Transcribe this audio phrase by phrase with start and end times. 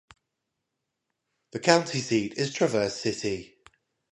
[1.51, 3.55] The county seat is Traverse City.